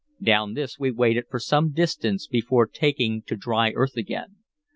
[0.23, 4.37] Down this we waded for some distance before taking to dry earth again.